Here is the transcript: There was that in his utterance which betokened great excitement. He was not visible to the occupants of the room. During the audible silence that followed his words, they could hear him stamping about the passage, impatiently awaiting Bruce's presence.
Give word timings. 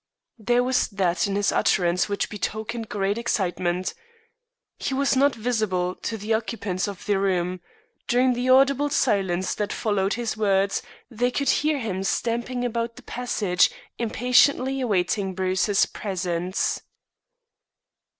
There 0.39 0.63
was 0.63 0.87
that 0.87 1.27
in 1.27 1.35
his 1.35 1.51
utterance 1.51 2.09
which 2.09 2.31
betokened 2.31 2.89
great 2.89 3.19
excitement. 3.19 3.93
He 4.79 4.95
was 4.95 5.15
not 5.15 5.35
visible 5.35 5.93
to 5.93 6.17
the 6.17 6.33
occupants 6.33 6.87
of 6.87 7.05
the 7.05 7.19
room. 7.19 7.61
During 8.07 8.33
the 8.33 8.49
audible 8.49 8.89
silence 8.89 9.53
that 9.53 9.71
followed 9.71 10.15
his 10.15 10.35
words, 10.35 10.81
they 11.11 11.29
could 11.29 11.49
hear 11.51 11.77
him 11.77 12.01
stamping 12.03 12.65
about 12.65 12.95
the 12.95 13.03
passage, 13.03 13.69
impatiently 13.99 14.81
awaiting 14.81 15.35
Bruce's 15.35 15.85
presence. 15.85 16.81